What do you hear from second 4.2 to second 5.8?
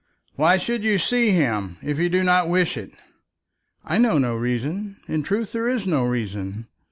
reason. In truth there